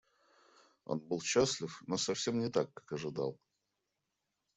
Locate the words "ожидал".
2.93-3.37